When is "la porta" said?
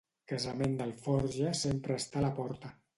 2.29-2.79